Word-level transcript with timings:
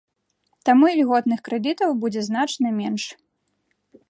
Таму 0.69 0.85
ільготных 0.95 1.39
крэдытаў 1.49 1.91
будзе 2.05 2.21
значна 2.29 2.67
менш. 2.83 3.03